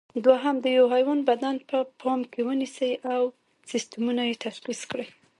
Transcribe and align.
دوهم: 0.25 0.55
د 0.63 0.65
یوه 0.77 0.89
حیوان 0.95 1.19
بدن 1.29 1.55
په 1.69 1.77
پام 2.01 2.19
کې 2.31 2.41
ونیسئ 2.47 2.93
او 3.13 3.21
سیسټمونه 3.71 4.21
یې 4.29 4.35
تشخیص 4.45 4.81
کړئ. 4.91 5.07